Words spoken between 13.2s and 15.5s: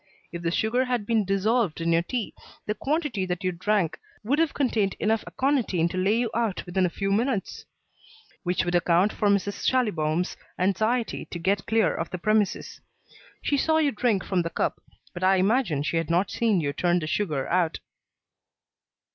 She saw you drink from the cup, but I